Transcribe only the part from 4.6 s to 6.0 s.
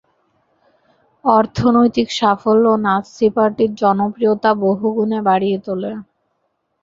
বহুগুণে বাড়িয়ে তোলে।